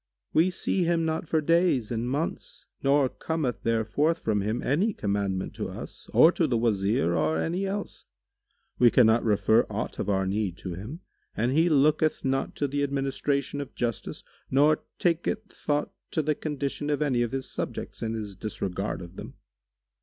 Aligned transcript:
We 0.33 0.49
see 0.49 0.83
him 0.83 1.05
not 1.05 1.27
for 1.27 1.41
days 1.41 1.91
and 1.91 2.09
months 2.09 2.65
nor 2.81 3.07
cometh 3.07 3.61
there 3.61 3.85
forth 3.85 4.17
from 4.17 4.41
him 4.41 4.63
any 4.63 4.93
commandment 4.93 5.53
to 5.53 5.69
us 5.69 6.09
or 6.11 6.31
to 6.31 6.47
the 6.47 6.57
Wazir 6.57 7.13
or 7.13 7.37
any 7.37 7.67
else. 7.67 8.05
We 8.79 8.89
cannot 8.89 9.23
refer 9.23 9.63
aught 9.69 9.99
of 9.99 10.09
our 10.09 10.25
need 10.25 10.57
to 10.57 10.73
him 10.73 11.01
and 11.37 11.51
he 11.51 11.69
looketh 11.69 12.25
not 12.25 12.55
to 12.55 12.67
the 12.67 12.81
administration 12.81 13.61
of 13.61 13.75
justice 13.75 14.23
nor 14.49 14.81
taketh 14.97 15.51
thought 15.53 15.93
to 16.09 16.23
the 16.23 16.33
condition 16.33 16.89
of 16.89 17.03
any 17.03 17.21
of 17.21 17.31
his 17.31 17.47
subjects, 17.47 18.01
in 18.01 18.15
his 18.15 18.35
disregard 18.35 19.03
of 19.03 19.17
them. 19.17 19.35